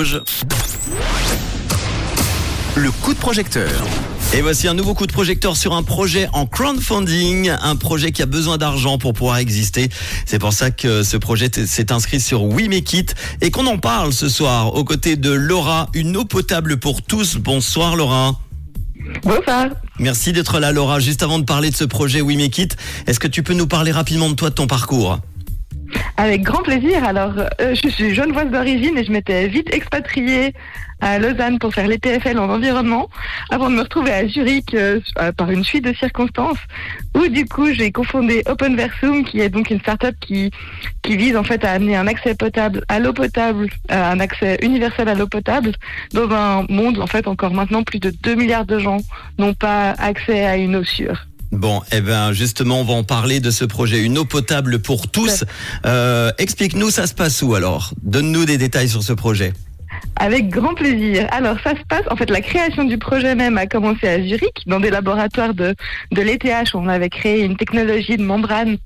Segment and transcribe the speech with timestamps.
[0.00, 0.22] Rouge.
[2.74, 3.70] Le coup de projecteur.
[4.32, 8.22] Et voici un nouveau coup de projecteur sur un projet en crowdfunding, un projet qui
[8.22, 9.90] a besoin d'argent pour pouvoir exister.
[10.24, 13.76] C'est pour ça que ce projet s'est inscrit sur We Make It et qu'on en
[13.76, 17.36] parle ce soir aux côtés de Laura, une eau potable pour tous.
[17.36, 18.40] Bonsoir Laura.
[19.22, 19.66] Bonsoir.
[19.98, 20.98] Merci d'être là Laura.
[20.98, 22.76] Juste avant de parler de ce projet We Make It,
[23.06, 25.20] est-ce que tu peux nous parler rapidement de toi, de ton parcours?
[26.20, 27.02] Avec grand plaisir.
[27.02, 30.52] Alors, euh, je suis genevoise d'origine et je m'étais vite expatriée
[31.00, 33.08] à Lausanne pour faire les TFL en environnement
[33.48, 36.58] avant de me retrouver à Zurich euh, euh, par une suite de circonstances
[37.16, 40.50] où du coup j'ai confondé Openversum qui est donc une start-up qui,
[41.00, 45.08] qui vise en fait à amener un accès potable à l'eau potable, un accès universel
[45.08, 45.72] à l'eau potable
[46.12, 48.98] dans un monde en fait encore maintenant plus de 2 milliards de gens
[49.38, 51.29] n'ont pas accès à une eau sûre.
[51.52, 55.10] Bon, eh ben justement, on va en parler de ce projet Une eau potable pour
[55.10, 55.44] tous.
[55.84, 57.92] Euh, Explique-nous, ça se passe où alors?
[58.02, 59.52] Donne-nous des détails sur ce projet.
[60.16, 61.26] Avec grand plaisir.
[61.32, 64.62] Alors ça se passe, en fait la création du projet même a commencé à Zurich,
[64.66, 65.74] dans des laboratoires de,
[66.12, 68.76] de l'ETH, où on avait créé une technologie de membrane,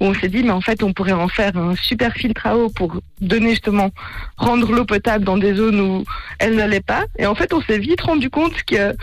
[0.00, 2.56] où on s'est dit mais en fait on pourrait en faire un super filtre à
[2.56, 3.90] eau pour donner justement,
[4.36, 6.04] rendre l'eau potable dans des zones où
[6.38, 7.04] elle n'allait pas.
[7.18, 8.94] Et en fait on s'est vite rendu compte que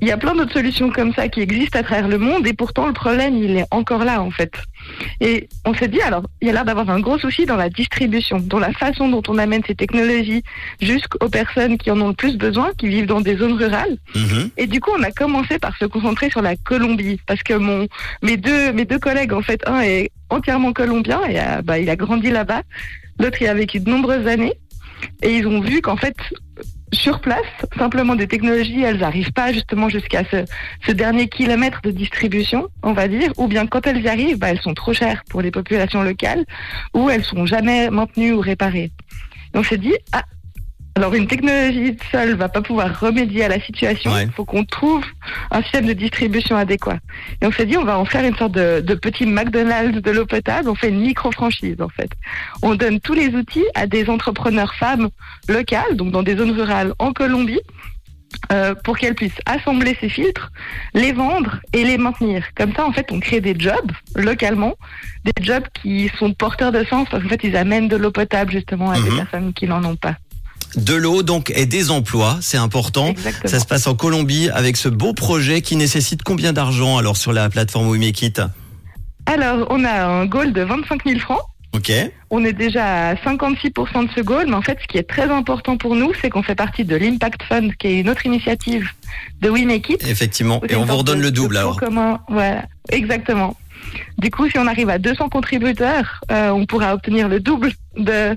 [0.00, 2.52] il y a plein d'autres solutions comme ça qui existent à travers le monde et
[2.52, 4.52] pourtant le problème il est encore là en fait.
[5.20, 7.68] Et on s'est dit alors il y a l'air d'avoir un gros souci dans la
[7.68, 10.42] distribution, dans la façon dont on amène ces technologies
[10.80, 13.96] jusqu'aux personnes qui en ont le plus besoin, qui vivent dans des zones rurales.
[14.14, 14.50] Mhm.
[14.56, 17.86] Et du coup on a commencé par se concentrer sur la Colombie parce que mon
[18.22, 21.90] mes deux mes deux collègues en fait un est entièrement colombien et euh, bah, il
[21.90, 22.62] a grandi là-bas,
[23.18, 24.54] l'autre il a vécu de nombreuses années
[25.22, 26.16] et ils ont vu qu'en fait
[26.92, 27.46] sur place,
[27.78, 33.08] simplement des technologies, elles n'arrivent pas justement jusqu'à ce, dernier kilomètre de distribution, on va
[33.08, 36.02] dire, ou bien quand elles y arrivent, bah, elles sont trop chères pour les populations
[36.02, 36.44] locales,
[36.94, 38.90] ou elles sont jamais maintenues ou réparées.
[39.54, 40.24] Donc c'est dit, ah,
[41.00, 44.10] alors une technologie seule va pas pouvoir remédier à la situation.
[44.18, 45.02] Il faut qu'on trouve
[45.50, 46.98] un système de distribution adéquat.
[47.40, 50.10] Et on s'est dit on va en faire une sorte de, de petit McDonald's de
[50.10, 50.68] l'eau potable.
[50.68, 52.10] On fait une micro-franchise en fait.
[52.60, 55.08] On donne tous les outils à des entrepreneurs femmes
[55.48, 57.62] locales, donc dans des zones rurales en Colombie,
[58.52, 60.52] euh, pour qu'elles puissent assembler ces filtres,
[60.92, 62.44] les vendre et les maintenir.
[62.54, 64.74] Comme ça, en fait, on crée des jobs localement,
[65.24, 68.52] des jobs qui sont porteurs de sens parce qu'en fait, ils amènent de l'eau potable
[68.52, 69.16] justement à des mhm.
[69.16, 70.16] personnes qui n'en ont pas
[70.76, 73.14] de l'eau donc et des emplois, c'est important.
[73.44, 77.32] Ça se passe en Colombie avec ce beau projet qui nécessite combien d'argent alors sur
[77.32, 78.12] la plateforme We
[79.26, 81.42] Alors on a un goal de 25 000 francs.
[81.72, 81.92] Ok.
[82.30, 85.30] On est déjà à 56% de ce goal, mais en fait, ce qui est très
[85.30, 88.88] important pour nous, c'est qu'on fait partie de l'Impact Fund, qui est une autre initiative
[89.40, 89.64] de We
[90.00, 91.78] Effectivement, et on vous redonne le double alors.
[92.28, 93.56] Voilà, exactement.
[94.18, 98.36] Du coup, si on arrive à 200 contributeurs, euh, on pourra obtenir le double de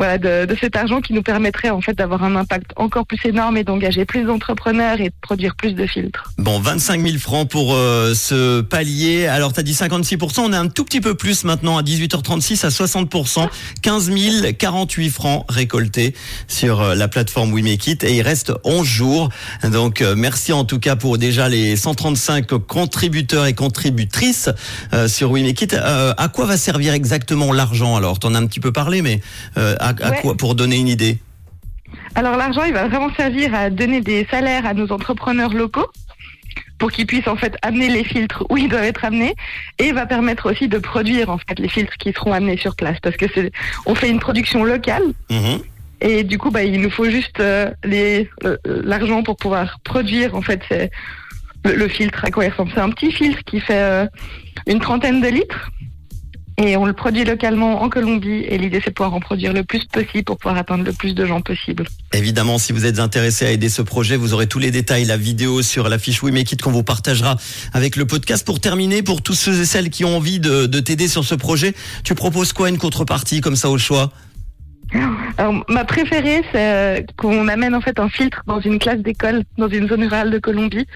[0.00, 3.58] voilà, de, cet argent qui nous permettrait en fait d'avoir un impact encore plus énorme
[3.58, 6.32] et d'engager plus d'entrepreneurs et de produire plus de filtres.
[6.38, 9.26] Bon, 25 000 francs pour euh, ce palier.
[9.26, 12.64] Alors, tu as dit 56%, on est un tout petit peu plus maintenant à 18h36
[12.64, 13.46] à 60%,
[13.82, 14.10] 15
[14.56, 16.14] 048 francs récoltés
[16.48, 19.28] sur euh, la plateforme We Make It et il reste 11 jours.
[19.70, 24.48] Donc, euh, merci en tout cas pour déjà les 135 contributeurs et contributrices
[25.08, 25.74] sur We Make It.
[25.74, 27.96] à quoi va servir exactement l'argent?
[27.96, 29.20] Alors T'en as un petit peu parlé, mais
[29.56, 31.18] à quoi, pour donner une idée
[32.14, 35.86] Alors l'argent, il va vraiment servir à donner des salaires à nos entrepreneurs locaux
[36.80, 39.34] pour qu'ils puissent en fait amener les filtres où ils doivent être amenés
[39.78, 42.98] et va permettre aussi de produire en fait les filtres qui seront amenés sur place
[43.00, 43.52] parce que c'est
[43.86, 45.60] on fait une production locale mhm.
[46.00, 48.28] et du coup bah il nous faut juste euh, les
[48.64, 50.62] l'argent pour pouvoir produire en fait
[51.64, 54.06] le, filtre à quoi il ressemble c'est un petit filtre qui fait euh,
[54.66, 55.70] une trentaine de litres
[56.62, 59.64] et on le produit localement en Colombie et l'idée c'est de pouvoir en produire le
[59.64, 61.84] plus possible pour pouvoir atteindre le plus de gens possible.
[62.12, 65.16] Évidemment, si vous êtes intéressé à aider ce projet, vous aurez tous les détails, la
[65.16, 67.36] vidéo sur la fiche We Make It qu'on vous partagera
[67.72, 68.44] avec le podcast.
[68.44, 71.74] Pour terminer, pour tous ceux et celles qui ont envie de, t'aider sur ce projet,
[72.04, 74.12] tu proposes quoi une contrepartie comme ça au choix?
[75.68, 79.88] Ma préférée, c'est qu'on amène en fait un filtre dans une classe d'école dans une
[79.88, 80.86] zone rurale de Colombie.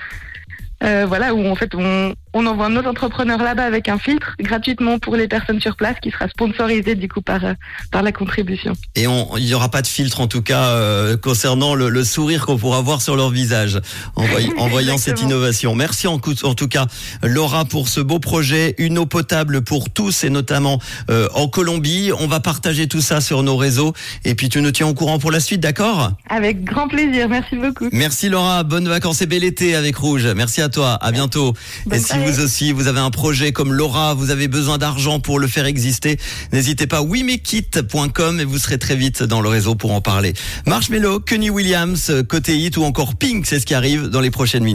[0.83, 4.35] Euh, voilà, où en fait on, on envoie un autre entrepreneur là-bas avec un filtre
[4.41, 7.55] gratuitement pour les personnes sur place qui sera sponsorisé du coup par, euh,
[7.93, 8.73] par la contribution.
[8.97, 12.45] Et il n'y aura pas de filtre en tout cas euh, concernant le, le sourire
[12.45, 13.81] qu'on pourra voir sur leur visage
[14.17, 14.25] en,
[14.59, 15.75] en voyant cette innovation.
[15.77, 16.87] Merci en, en, tout cas
[17.23, 22.11] Laura pour ce beau projet, une eau potable pour tous et notamment euh, en Colombie.
[22.19, 23.93] On va partager tout ça sur nos réseaux
[24.25, 26.11] et puis tu nous tiens au courant pour la suite, d'accord?
[26.29, 27.89] Avec grand plaisir, merci beaucoup.
[27.93, 30.27] Merci Laura, bonnes vacances et bel été avec Rouge.
[30.35, 31.55] Merci à toi, à bientôt.
[31.93, 35.39] et si vous aussi, vous avez un projet comme Laura, vous avez besoin d'argent pour
[35.39, 36.19] le faire exister,
[36.53, 40.33] n'hésitez pas, wimekit.com et vous serez très vite dans le réseau pour en parler.
[40.67, 44.65] Marshmello, Kenny Williams, côté hit ou encore Pink, c'est ce qui arrive dans les prochaines
[44.65, 44.73] minutes.